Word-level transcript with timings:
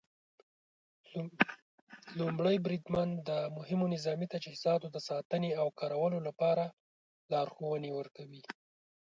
لومړی 2.19 2.55
بریدمن 2.65 3.09
د 3.29 3.29
مهمو 3.57 3.85
نظامي 3.95 4.27
تجهیزاتو 4.33 4.87
د 4.91 4.97
ساتنې 5.09 5.49
او 5.61 5.67
کارولو 5.79 6.19
لپاره 6.27 6.63
لارښوونې 7.31 7.89
ورکوي. 7.99 8.41